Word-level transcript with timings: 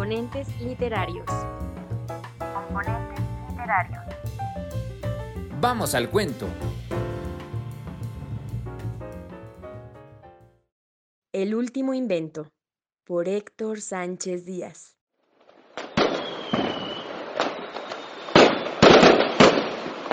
Componentes 0.00 0.58
literarios. 0.62 1.26
Componentes 2.38 3.20
literarios. 3.50 4.02
Vamos 5.60 5.94
al 5.94 6.08
cuento. 6.08 6.46
El 11.34 11.54
último 11.54 11.92
invento, 11.92 12.46
por 13.04 13.28
Héctor 13.28 13.82
Sánchez 13.82 14.46
Díaz. 14.46 14.96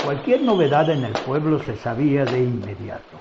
Cualquier 0.03 0.41
novedad 0.41 0.89
en 0.89 1.05
el 1.05 1.13
pueblo 1.13 1.63
se 1.63 1.77
sabía 1.77 2.25
de 2.25 2.43
inmediato. 2.43 3.17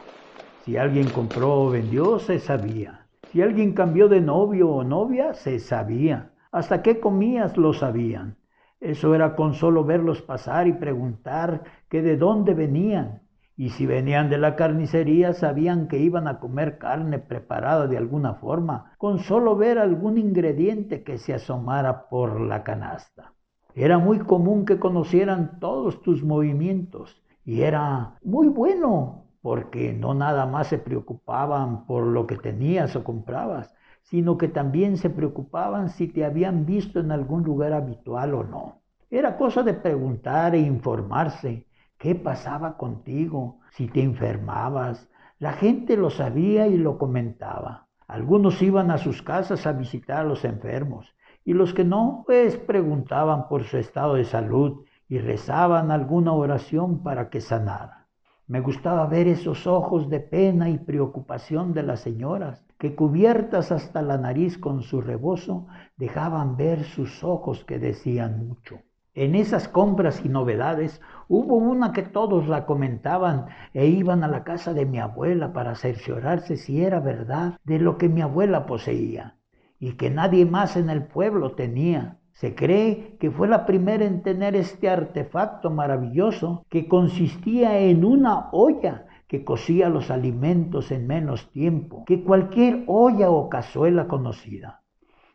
Si 0.64 0.76
alguien 0.76 1.10
compró 1.10 1.60
o 1.60 1.70
vendió, 1.70 2.18
se 2.18 2.40
sabía. 2.40 3.06
Si 3.30 3.40
alguien 3.40 3.72
cambió 3.72 4.08
de 4.08 4.20
novio 4.20 4.68
o 4.68 4.82
novia, 4.82 5.32
se 5.32 5.60
sabía. 5.60 6.32
Hasta 6.56 6.80
qué 6.80 7.00
comías 7.00 7.58
lo 7.58 7.74
sabían. 7.74 8.38
Eso 8.80 9.14
era 9.14 9.36
con 9.36 9.52
solo 9.52 9.84
verlos 9.84 10.22
pasar 10.22 10.66
y 10.66 10.72
preguntar 10.72 11.64
que 11.90 12.00
de 12.00 12.16
dónde 12.16 12.54
venían. 12.54 13.20
Y 13.58 13.68
si 13.68 13.84
venían 13.84 14.30
de 14.30 14.38
la 14.38 14.56
carnicería, 14.56 15.34
sabían 15.34 15.86
que 15.86 15.98
iban 15.98 16.26
a 16.26 16.40
comer 16.40 16.78
carne 16.78 17.18
preparada 17.18 17.86
de 17.88 17.98
alguna 17.98 18.36
forma, 18.36 18.94
con 18.96 19.18
solo 19.18 19.54
ver 19.54 19.78
algún 19.78 20.16
ingrediente 20.16 21.02
que 21.04 21.18
se 21.18 21.34
asomara 21.34 22.08
por 22.08 22.40
la 22.40 22.64
canasta. 22.64 23.34
Era 23.74 23.98
muy 23.98 24.20
común 24.20 24.64
que 24.64 24.78
conocieran 24.78 25.60
todos 25.60 26.00
tus 26.00 26.24
movimientos 26.24 27.22
y 27.44 27.60
era 27.60 28.16
muy 28.24 28.48
bueno 28.48 29.26
porque 29.42 29.92
no 29.92 30.14
nada 30.14 30.46
más 30.46 30.68
se 30.68 30.78
preocupaban 30.78 31.84
por 31.84 32.06
lo 32.06 32.26
que 32.26 32.38
tenías 32.38 32.96
o 32.96 33.04
comprabas, 33.04 33.74
sino 34.06 34.38
que 34.38 34.46
también 34.46 34.96
se 34.96 35.10
preocupaban 35.10 35.88
si 35.88 36.06
te 36.06 36.24
habían 36.24 36.64
visto 36.64 37.00
en 37.00 37.10
algún 37.10 37.42
lugar 37.42 37.72
habitual 37.72 38.34
o 38.34 38.44
no. 38.44 38.82
Era 39.10 39.36
cosa 39.36 39.64
de 39.64 39.74
preguntar 39.74 40.54
e 40.54 40.60
informarse 40.60 41.66
qué 41.98 42.14
pasaba 42.14 42.76
contigo, 42.76 43.58
si 43.72 43.88
te 43.88 44.02
enfermabas. 44.02 45.08
La 45.40 45.54
gente 45.54 45.96
lo 45.96 46.10
sabía 46.10 46.68
y 46.68 46.76
lo 46.76 46.98
comentaba. 46.98 47.88
Algunos 48.06 48.62
iban 48.62 48.92
a 48.92 48.98
sus 48.98 49.22
casas 49.22 49.66
a 49.66 49.72
visitar 49.72 50.20
a 50.20 50.28
los 50.28 50.44
enfermos 50.44 51.12
y 51.44 51.52
los 51.52 51.74
que 51.74 51.84
no, 51.84 52.22
pues 52.26 52.56
preguntaban 52.56 53.48
por 53.48 53.64
su 53.64 53.76
estado 53.76 54.14
de 54.14 54.24
salud 54.24 54.84
y 55.08 55.18
rezaban 55.18 55.90
alguna 55.90 56.32
oración 56.32 57.02
para 57.02 57.28
que 57.28 57.40
sanara. 57.40 58.06
Me 58.46 58.60
gustaba 58.60 59.06
ver 59.06 59.26
esos 59.26 59.66
ojos 59.66 60.08
de 60.08 60.20
pena 60.20 60.70
y 60.70 60.78
preocupación 60.78 61.72
de 61.72 61.82
las 61.82 62.00
señoras, 62.00 62.65
que 62.78 62.94
cubiertas 62.94 63.72
hasta 63.72 64.02
la 64.02 64.18
nariz 64.18 64.58
con 64.58 64.82
su 64.82 65.00
rebozo, 65.00 65.66
dejaban 65.96 66.56
ver 66.56 66.84
sus 66.84 67.24
ojos 67.24 67.64
que 67.64 67.78
decían 67.78 68.46
mucho. 68.46 68.80
En 69.14 69.34
esas 69.34 69.66
compras 69.66 70.20
y 70.22 70.28
novedades 70.28 71.00
hubo 71.26 71.56
una 71.56 71.92
que 71.92 72.02
todos 72.02 72.48
la 72.48 72.66
comentaban 72.66 73.46
e 73.72 73.86
iban 73.86 74.22
a 74.22 74.28
la 74.28 74.44
casa 74.44 74.74
de 74.74 74.84
mi 74.84 74.98
abuela 74.98 75.54
para 75.54 75.74
cerciorarse 75.74 76.58
si 76.58 76.82
era 76.82 77.00
verdad 77.00 77.58
de 77.64 77.78
lo 77.78 77.96
que 77.96 78.10
mi 78.10 78.20
abuela 78.20 78.66
poseía 78.66 79.38
y 79.78 79.92
que 79.92 80.10
nadie 80.10 80.44
más 80.44 80.76
en 80.76 80.90
el 80.90 81.06
pueblo 81.06 81.52
tenía. 81.52 82.18
Se 82.32 82.54
cree 82.54 83.16
que 83.18 83.30
fue 83.30 83.48
la 83.48 83.64
primera 83.64 84.04
en 84.04 84.22
tener 84.22 84.54
este 84.54 84.90
artefacto 84.90 85.70
maravilloso 85.70 86.66
que 86.68 86.86
consistía 86.86 87.78
en 87.78 88.04
una 88.04 88.50
olla 88.52 89.06
que 89.28 89.44
cocía 89.44 89.88
los 89.88 90.10
alimentos 90.10 90.90
en 90.90 91.06
menos 91.06 91.50
tiempo 91.50 92.04
que 92.06 92.22
cualquier 92.22 92.84
olla 92.86 93.30
o 93.30 93.48
cazuela 93.48 94.06
conocida. 94.08 94.82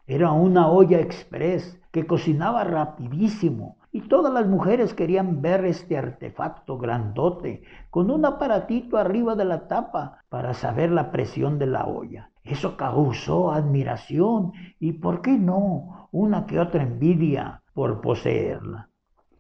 Era 0.07 0.31
una 0.31 0.69
olla 0.69 0.99
express 0.99 1.79
que 1.91 2.05
cocinaba 2.05 2.63
rapidísimo 2.63 3.77
y 3.91 4.01
todas 4.01 4.33
las 4.33 4.47
mujeres 4.47 4.93
querían 4.93 5.41
ver 5.41 5.65
este 5.65 5.97
artefacto 5.97 6.77
grandote 6.77 7.63
con 7.89 8.09
un 8.09 8.25
aparatito 8.25 8.97
arriba 8.97 9.35
de 9.35 9.45
la 9.45 9.67
tapa 9.67 10.23
para 10.29 10.53
saber 10.53 10.91
la 10.91 11.11
presión 11.11 11.59
de 11.59 11.65
la 11.65 11.85
olla. 11.85 12.31
Eso 12.43 12.77
causó 12.77 13.51
admiración 13.51 14.53
y, 14.79 14.93
¿por 14.93 15.21
qué 15.21 15.37
no?, 15.37 16.07
una 16.11 16.45
que 16.45 16.59
otra 16.59 16.83
envidia 16.83 17.61
por 17.73 18.01
poseerla. 18.01 18.89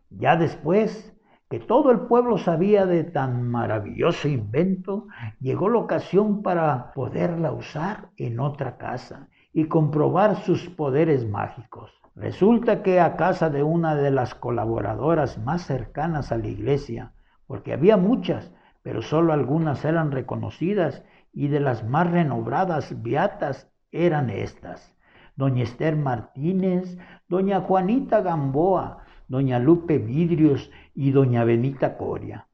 Ya 0.09 0.35
después 0.35 1.13
que 1.51 1.59
todo 1.59 1.91
el 1.91 1.99
pueblo 2.07 2.37
sabía 2.37 2.85
de 2.85 3.03
tan 3.03 3.51
maravilloso 3.51 4.29
invento, 4.29 5.07
llegó 5.41 5.67
la 5.67 5.79
ocasión 5.79 6.43
para 6.43 6.93
poderla 6.93 7.51
usar 7.51 8.07
en 8.15 8.39
otra 8.39 8.77
casa 8.77 9.27
y 9.51 9.65
comprobar 9.65 10.37
sus 10.37 10.69
poderes 10.69 11.27
mágicos. 11.27 11.91
Resulta 12.15 12.81
que 12.83 13.01
a 13.01 13.17
casa 13.17 13.49
de 13.49 13.63
una 13.63 13.95
de 13.95 14.11
las 14.11 14.33
colaboradoras 14.33 15.39
más 15.39 15.63
cercanas 15.63 16.31
a 16.31 16.37
la 16.37 16.47
iglesia, 16.47 17.11
porque 17.47 17.73
había 17.73 17.97
muchas, 17.97 18.53
pero 18.81 19.01
solo 19.01 19.33
algunas 19.33 19.83
eran 19.83 20.11
reconocidas 20.11 21.03
y 21.33 21.49
de 21.49 21.59
las 21.59 21.83
más 21.85 22.09
renombradas 22.09 23.03
beatas 23.03 23.69
eran 23.91 24.29
estas. 24.29 24.95
Doña 25.35 25.63
Esther 25.63 25.97
Martínez, 25.97 26.97
doña 27.27 27.59
Juanita 27.59 28.21
Gamboa, 28.21 29.03
doña 29.31 29.59
Lupe 29.59 29.97
Vidrios 29.97 30.69
y 30.93 31.11
doña 31.11 31.45
Benita 31.45 31.97
Coria. 31.97 32.47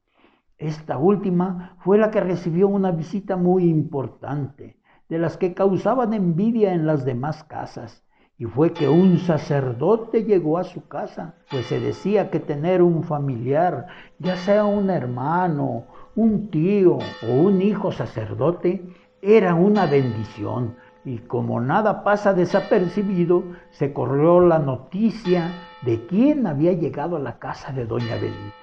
Esta 0.58 0.96
última 0.96 1.76
fue 1.80 1.98
la 1.98 2.12
que 2.12 2.20
recibió 2.20 2.68
una 2.68 2.92
visita 2.92 3.36
muy 3.36 3.64
importante, 3.64 4.76
de 5.08 5.18
las 5.18 5.36
que 5.36 5.54
causaban 5.54 6.14
envidia 6.14 6.72
en 6.72 6.86
las 6.86 7.04
demás 7.04 7.42
casas, 7.42 8.04
y 8.38 8.44
fue 8.44 8.72
que 8.72 8.88
un 8.88 9.18
sacerdote 9.18 10.22
llegó 10.22 10.56
a 10.56 10.62
su 10.62 10.86
casa, 10.86 11.34
pues 11.50 11.66
se 11.66 11.80
decía 11.80 12.30
que 12.30 12.38
tener 12.38 12.80
un 12.80 13.02
familiar, 13.02 13.88
ya 14.20 14.36
sea 14.36 14.64
un 14.64 14.88
hermano, 14.88 15.86
un 16.14 16.48
tío 16.48 16.98
o 17.28 17.32
un 17.32 17.60
hijo 17.60 17.90
sacerdote 17.90 18.88
era 19.20 19.56
una 19.56 19.86
bendición 19.86 20.76
y 21.04 21.18
como 21.18 21.60
nada 21.60 22.04
pasa 22.04 22.34
desapercibido, 22.34 23.42
se 23.70 23.92
corrió 23.92 24.38
la 24.38 24.60
noticia 24.60 25.67
de 25.82 26.06
quién 26.06 26.46
había 26.46 26.72
llegado 26.72 27.16
a 27.16 27.20
la 27.20 27.38
casa 27.38 27.72
de 27.72 27.86
doña 27.86 28.14
Benita, 28.16 28.54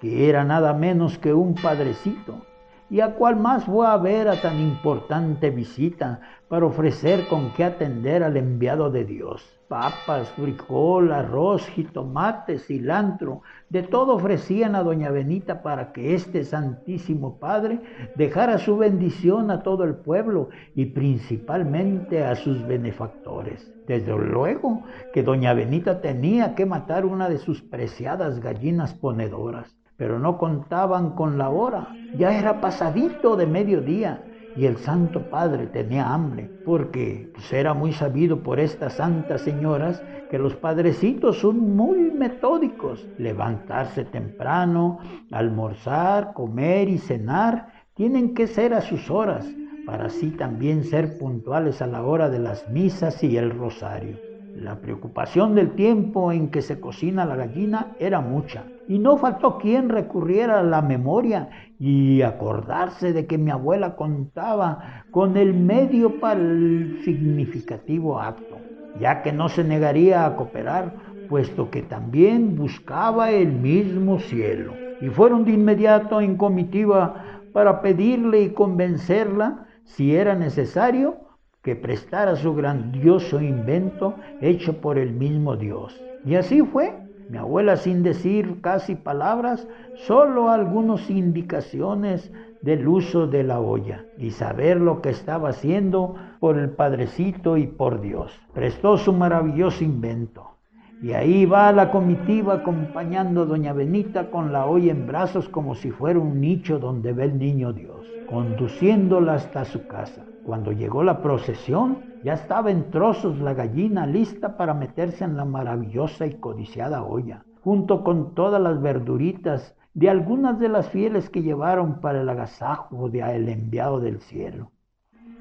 que 0.00 0.28
era 0.28 0.44
nada 0.44 0.72
menos 0.74 1.18
que 1.18 1.32
un 1.32 1.54
padrecito, 1.54 2.42
y 2.90 3.00
a 3.00 3.14
cuál 3.14 3.36
más 3.36 3.64
fue 3.64 3.86
a 3.86 3.96
ver 3.96 4.28
a 4.28 4.40
tan 4.40 4.58
importante 4.58 5.50
visita 5.50 6.20
para 6.48 6.66
ofrecer 6.66 7.28
con 7.28 7.52
qué 7.52 7.64
atender 7.64 8.22
al 8.22 8.36
enviado 8.36 8.90
de 8.90 9.04
Dios 9.04 9.60
papas, 9.70 10.28
frijol, 10.30 11.12
arroz, 11.12 11.64
jitomate, 11.68 12.58
cilantro, 12.58 13.42
de 13.68 13.84
todo 13.84 14.16
ofrecían 14.16 14.74
a 14.74 14.82
doña 14.82 15.12
Benita 15.12 15.62
para 15.62 15.92
que 15.92 16.16
este 16.16 16.42
Santísimo 16.42 17.38
Padre 17.38 17.78
dejara 18.16 18.58
su 18.58 18.76
bendición 18.76 19.48
a 19.52 19.62
todo 19.62 19.84
el 19.84 19.94
pueblo 19.94 20.48
y 20.74 20.86
principalmente 20.86 22.24
a 22.24 22.34
sus 22.34 22.66
benefactores. 22.66 23.72
Desde 23.86 24.12
luego 24.18 24.82
que 25.12 25.22
doña 25.22 25.54
Benita 25.54 26.00
tenía 26.00 26.56
que 26.56 26.66
matar 26.66 27.06
una 27.06 27.28
de 27.28 27.38
sus 27.38 27.62
preciadas 27.62 28.40
gallinas 28.40 28.94
ponedoras, 28.94 29.79
pero 30.00 30.18
no 30.18 30.38
contaban 30.38 31.10
con 31.10 31.36
la 31.36 31.50
hora, 31.50 31.88
ya 32.16 32.32
era 32.32 32.62
pasadito 32.62 33.36
de 33.36 33.44
mediodía 33.44 34.24
y 34.56 34.64
el 34.64 34.78
Santo 34.78 35.28
Padre 35.28 35.66
tenía 35.66 36.10
hambre, 36.10 36.50
porque 36.64 37.30
pues, 37.34 37.52
era 37.52 37.74
muy 37.74 37.92
sabido 37.92 38.42
por 38.42 38.60
estas 38.60 38.94
santas 38.94 39.42
señoras 39.42 40.02
que 40.30 40.38
los 40.38 40.56
padrecitos 40.56 41.40
son 41.40 41.76
muy 41.76 41.98
metódicos. 42.12 43.06
Levantarse 43.18 44.06
temprano, 44.06 45.00
almorzar, 45.32 46.32
comer 46.32 46.88
y 46.88 46.96
cenar 46.96 47.68
tienen 47.92 48.32
que 48.32 48.46
ser 48.46 48.72
a 48.72 48.80
sus 48.80 49.10
horas, 49.10 49.46
para 49.84 50.06
así 50.06 50.30
también 50.30 50.84
ser 50.84 51.18
puntuales 51.18 51.82
a 51.82 51.86
la 51.86 52.02
hora 52.02 52.30
de 52.30 52.38
las 52.38 52.66
misas 52.70 53.22
y 53.22 53.36
el 53.36 53.50
rosario. 53.50 54.29
La 54.56 54.80
preocupación 54.80 55.54
del 55.54 55.70
tiempo 55.74 56.32
en 56.32 56.50
que 56.50 56.60
se 56.60 56.80
cocina 56.80 57.24
la 57.24 57.36
gallina 57.36 57.92
era 57.98 58.20
mucha, 58.20 58.64
y 58.88 58.98
no 58.98 59.16
faltó 59.16 59.58
quien 59.58 59.88
recurriera 59.88 60.60
a 60.60 60.64
la 60.64 60.82
memoria 60.82 61.48
y 61.78 62.22
acordarse 62.22 63.12
de 63.12 63.26
que 63.26 63.38
mi 63.38 63.50
abuela 63.50 63.94
contaba 63.94 65.04
con 65.12 65.36
el 65.36 65.54
medio 65.54 66.18
para 66.20 66.40
el 66.40 67.00
significativo 67.04 68.20
acto, 68.20 68.58
ya 68.98 69.22
que 69.22 69.32
no 69.32 69.48
se 69.48 69.62
negaría 69.62 70.26
a 70.26 70.36
cooperar, 70.36 70.94
puesto 71.28 71.70
que 71.70 71.82
también 71.82 72.56
buscaba 72.56 73.30
el 73.30 73.52
mismo 73.52 74.18
cielo. 74.18 74.74
Y 75.00 75.08
fueron 75.08 75.44
de 75.44 75.52
inmediato 75.52 76.20
en 76.20 76.36
comitiva 76.36 77.40
para 77.52 77.80
pedirle 77.80 78.42
y 78.42 78.50
convencerla, 78.50 79.66
si 79.84 80.14
era 80.14 80.34
necesario, 80.34 81.29
que 81.62 81.76
prestara 81.76 82.36
su 82.36 82.54
grandioso 82.54 83.40
invento 83.40 84.14
hecho 84.40 84.80
por 84.80 84.98
el 84.98 85.12
mismo 85.12 85.56
Dios. 85.56 86.00
Y 86.24 86.36
así 86.36 86.62
fue 86.62 86.94
mi 87.30 87.38
abuela 87.38 87.76
sin 87.76 88.02
decir 88.02 88.60
casi 88.60 88.96
palabras, 88.96 89.68
solo 89.94 90.50
algunas 90.50 91.08
indicaciones 91.08 92.32
del 92.60 92.88
uso 92.88 93.28
de 93.28 93.44
la 93.44 93.60
olla 93.60 94.04
y 94.18 94.32
saber 94.32 94.80
lo 94.80 95.00
que 95.00 95.10
estaba 95.10 95.50
haciendo 95.50 96.16
por 96.40 96.58
el 96.58 96.70
Padrecito 96.70 97.56
y 97.56 97.68
por 97.68 98.00
Dios. 98.00 98.32
Prestó 98.52 98.98
su 98.98 99.12
maravilloso 99.12 99.84
invento. 99.84 100.56
Y 101.02 101.14
ahí 101.14 101.46
va 101.46 101.72
la 101.72 101.90
comitiva 101.90 102.56
acompañando 102.56 103.42
a 103.42 103.46
doña 103.46 103.72
Benita 103.72 104.30
con 104.30 104.52
la 104.52 104.66
olla 104.66 104.92
en 104.92 105.06
brazos 105.06 105.48
como 105.48 105.74
si 105.74 105.90
fuera 105.90 106.18
un 106.18 106.42
nicho 106.42 106.78
donde 106.78 107.14
ve 107.14 107.24
el 107.24 107.38
niño 107.38 107.72
Dios, 107.72 108.06
conduciéndola 108.28 109.34
hasta 109.34 109.64
su 109.64 109.86
casa. 109.86 110.26
Cuando 110.44 110.72
llegó 110.72 111.02
la 111.02 111.22
procesión, 111.22 112.00
ya 112.22 112.34
estaba 112.34 112.70
en 112.70 112.90
trozos 112.90 113.38
la 113.38 113.54
gallina 113.54 114.06
lista 114.06 114.58
para 114.58 114.74
meterse 114.74 115.24
en 115.24 115.38
la 115.38 115.46
maravillosa 115.46 116.26
y 116.26 116.34
codiciada 116.34 117.02
olla, 117.02 117.44
junto 117.64 118.04
con 118.04 118.34
todas 118.34 118.60
las 118.60 118.82
verduritas 118.82 119.74
de 119.94 120.10
algunas 120.10 120.60
de 120.60 120.68
las 120.68 120.90
fieles 120.90 121.30
que 121.30 121.42
llevaron 121.42 122.02
para 122.02 122.20
el 122.20 122.28
agasajo 122.28 123.08
de 123.08 123.20
el 123.20 123.48
enviado 123.48 124.00
del 124.00 124.20
cielo. 124.20 124.70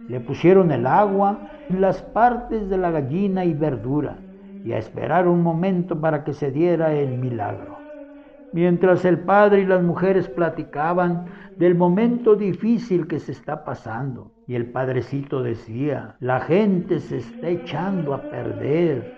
Le 0.07 0.21
pusieron 0.21 0.71
el 0.71 0.87
agua 0.87 1.49
las 1.67 2.01
partes 2.01 2.69
de 2.69 2.77
la 2.77 2.91
gallina 2.91 3.43
y 3.43 3.53
verdura 3.53 4.19
y 4.63 4.73
a 4.73 4.77
esperar 4.77 5.27
un 5.27 5.41
momento 5.41 5.99
para 5.99 6.23
que 6.23 6.33
se 6.33 6.51
diera 6.51 6.93
el 6.93 7.17
milagro. 7.17 7.77
Mientras 8.51 9.05
el 9.05 9.19
padre 9.19 9.61
y 9.61 9.65
las 9.65 9.83
mujeres 9.83 10.27
platicaban 10.27 11.25
del 11.57 11.75
momento 11.75 12.35
difícil 12.35 13.07
que 13.07 13.19
se 13.19 13.31
está 13.31 13.63
pasando, 13.63 14.31
y 14.47 14.55
el 14.55 14.71
padrecito 14.71 15.43
decía, 15.43 16.15
la 16.19 16.39
gente 16.39 16.99
se 16.99 17.17
está 17.17 17.47
echando 17.47 18.13
a 18.13 18.23
perder, 18.23 19.13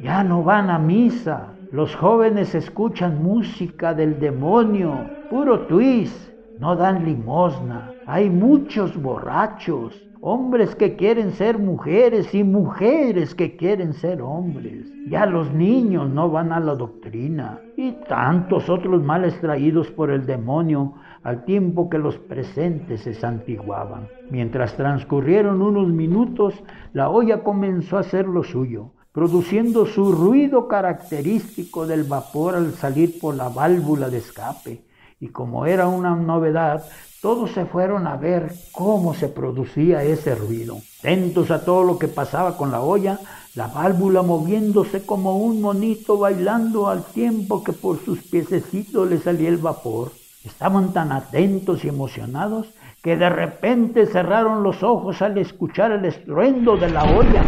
ya 0.00 0.24
no 0.24 0.42
van 0.42 0.68
a 0.68 0.78
misa, 0.78 1.52
los 1.70 1.94
jóvenes 1.94 2.54
escuchan 2.54 3.22
música 3.22 3.94
del 3.94 4.18
demonio, 4.18 5.08
puro 5.30 5.60
twist, 5.66 6.32
no 6.58 6.76
dan 6.76 7.04
limosna. 7.04 7.92
Hay 8.06 8.28
muchos 8.28 9.00
borrachos, 9.00 10.00
hombres 10.24 10.76
que 10.76 10.94
quieren 10.94 11.32
ser 11.32 11.58
mujeres 11.58 12.32
y 12.32 12.44
mujeres 12.44 13.34
que 13.34 13.56
quieren 13.56 13.92
ser 13.92 14.22
hombres. 14.22 14.86
Ya 15.08 15.26
los 15.26 15.52
niños 15.52 16.08
no 16.08 16.30
van 16.30 16.52
a 16.52 16.60
la 16.60 16.76
doctrina 16.76 17.58
y 17.76 17.90
tantos 18.08 18.70
otros 18.70 19.02
males 19.02 19.38
traídos 19.40 19.90
por 19.90 20.10
el 20.10 20.24
demonio 20.24 20.94
al 21.24 21.44
tiempo 21.44 21.90
que 21.90 21.98
los 21.98 22.16
presentes 22.18 23.00
se 23.02 23.14
santiguaban. 23.14 24.06
Mientras 24.30 24.76
transcurrieron 24.76 25.60
unos 25.60 25.88
minutos, 25.88 26.54
la 26.92 27.10
olla 27.10 27.42
comenzó 27.42 27.96
a 27.96 28.00
hacer 28.00 28.26
lo 28.26 28.44
suyo 28.44 28.92
produciendo 29.12 29.84
su 29.84 30.10
ruido 30.12 30.68
característico 30.68 31.86
del 31.86 32.04
vapor 32.04 32.54
al 32.54 32.72
salir 32.72 33.18
por 33.20 33.34
la 33.34 33.50
válvula 33.50 34.08
de 34.08 34.16
escape. 34.18 34.84
Y 35.22 35.28
como 35.28 35.66
era 35.66 35.86
una 35.86 36.16
novedad, 36.16 36.82
todos 37.20 37.52
se 37.52 37.64
fueron 37.64 38.08
a 38.08 38.16
ver 38.16 38.52
cómo 38.72 39.14
se 39.14 39.28
producía 39.28 40.02
ese 40.02 40.34
ruido. 40.34 40.78
Atentos 40.98 41.52
a 41.52 41.64
todo 41.64 41.84
lo 41.84 41.96
que 41.96 42.08
pasaba 42.08 42.56
con 42.56 42.72
la 42.72 42.80
olla, 42.80 43.20
la 43.54 43.68
válvula 43.68 44.22
moviéndose 44.22 45.06
como 45.06 45.38
un 45.38 45.60
monito 45.60 46.18
bailando 46.18 46.88
al 46.88 47.04
tiempo 47.04 47.62
que 47.62 47.72
por 47.72 48.04
sus 48.04 48.20
piececitos 48.24 49.08
le 49.08 49.18
salía 49.18 49.48
el 49.48 49.58
vapor. 49.58 50.10
Estaban 50.44 50.92
tan 50.92 51.12
atentos 51.12 51.84
y 51.84 51.88
emocionados 51.88 52.74
que 53.00 53.16
de 53.16 53.30
repente 53.30 54.06
cerraron 54.06 54.64
los 54.64 54.82
ojos 54.82 55.22
al 55.22 55.38
escuchar 55.38 55.92
el 55.92 56.04
estruendo 56.04 56.76
de 56.76 56.90
la 56.90 57.04
olla 57.04 57.44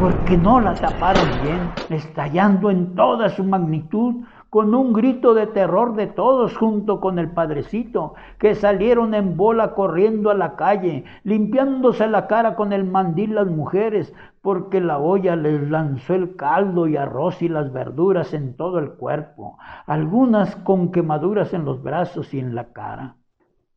porque 0.00 0.38
no 0.38 0.60
la 0.60 0.74
taparon 0.74 1.28
bien, 1.42 1.70
estallando 1.90 2.70
en 2.70 2.94
toda 2.94 3.28
su 3.28 3.44
magnitud 3.44 4.24
con 4.52 4.74
un 4.74 4.92
grito 4.92 5.32
de 5.32 5.46
terror 5.46 5.94
de 5.94 6.08
todos 6.08 6.58
junto 6.58 7.00
con 7.00 7.18
el 7.18 7.30
padrecito, 7.30 8.12
que 8.38 8.54
salieron 8.54 9.14
en 9.14 9.34
bola 9.34 9.72
corriendo 9.72 10.28
a 10.28 10.34
la 10.34 10.56
calle, 10.56 11.04
limpiándose 11.24 12.06
la 12.06 12.26
cara 12.26 12.54
con 12.54 12.74
el 12.74 12.84
mandil 12.84 13.34
las 13.34 13.46
mujeres, 13.46 14.14
porque 14.42 14.82
la 14.82 14.98
olla 14.98 15.36
les 15.36 15.70
lanzó 15.70 16.12
el 16.12 16.36
caldo 16.36 16.86
y 16.86 16.98
arroz 16.98 17.40
y 17.40 17.48
las 17.48 17.72
verduras 17.72 18.34
en 18.34 18.54
todo 18.54 18.78
el 18.78 18.90
cuerpo, 18.90 19.56
algunas 19.86 20.54
con 20.56 20.92
quemaduras 20.92 21.54
en 21.54 21.64
los 21.64 21.82
brazos 21.82 22.34
y 22.34 22.38
en 22.38 22.54
la 22.54 22.74
cara. 22.74 23.16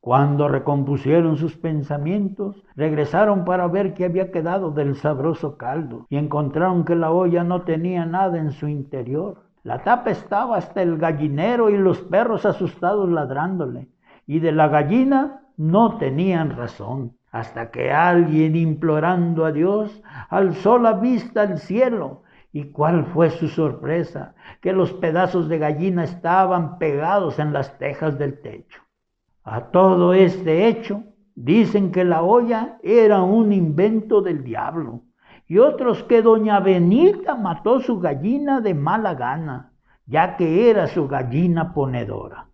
Cuando 0.01 0.49
recompusieron 0.49 1.37
sus 1.37 1.55
pensamientos, 1.55 2.65
regresaron 2.75 3.45
para 3.45 3.65
ver 3.67 3.93
qué 3.93 4.03
había 4.03 4.29
quedado 4.29 4.71
del 4.71 4.97
sabroso 4.97 5.55
caldo 5.55 6.05
y 6.09 6.17
encontraron 6.17 6.83
que 6.83 6.95
la 6.95 7.11
olla 7.11 7.45
no 7.45 7.61
tenía 7.61 8.05
nada 8.05 8.37
en 8.37 8.51
su 8.51 8.67
interior. 8.67 9.45
La 9.65 9.79
tapa 9.79 10.11
estaba 10.11 10.57
hasta 10.57 10.83
el 10.83 10.99
gallinero 10.99 11.71
y 11.71 11.77
los 11.79 11.99
perros 12.01 12.45
asustados 12.45 13.09
ladrándole. 13.09 13.87
Y 14.27 14.37
de 14.37 14.51
la 14.51 14.67
gallina 14.67 15.41
no 15.57 15.97
tenían 15.97 16.55
razón, 16.55 17.17
hasta 17.31 17.71
que 17.71 17.91
alguien 17.91 18.55
implorando 18.55 19.43
a 19.43 19.51
Dios 19.51 20.03
alzó 20.29 20.77
la 20.77 20.93
vista 20.93 21.41
al 21.41 21.57
cielo. 21.57 22.21
¿Y 22.53 22.65
cuál 22.65 23.07
fue 23.07 23.31
su 23.31 23.47
sorpresa? 23.47 24.35
Que 24.61 24.71
los 24.71 24.93
pedazos 24.93 25.49
de 25.49 25.57
gallina 25.57 26.03
estaban 26.03 26.77
pegados 26.77 27.39
en 27.39 27.51
las 27.51 27.75
tejas 27.79 28.19
del 28.19 28.39
techo. 28.41 28.83
A 29.43 29.71
todo 29.71 30.13
este 30.13 30.67
hecho, 30.67 31.05
dicen 31.33 31.91
que 31.91 32.03
la 32.03 32.21
olla 32.21 32.77
era 32.83 33.23
un 33.23 33.51
invento 33.51 34.21
del 34.21 34.43
diablo 34.43 35.01
y 35.47 35.59
otros 35.59 36.03
que 36.03 36.21
doña 36.21 36.59
Benita 36.59 37.35
mató 37.35 37.79
su 37.79 37.99
gallina 37.99 38.61
de 38.61 38.73
mala 38.73 39.13
gana, 39.13 39.71
ya 40.05 40.37
que 40.37 40.69
era 40.69 40.87
su 40.87 41.07
gallina 41.07 41.73
ponedora. 41.73 42.47